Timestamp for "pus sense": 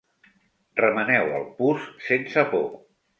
1.59-2.47